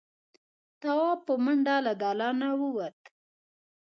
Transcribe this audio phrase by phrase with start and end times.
[0.81, 2.99] تواب په منډه له دالانه ووت.